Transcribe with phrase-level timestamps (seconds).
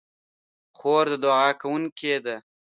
[0.77, 2.35] خور د دعا کوونکې ده.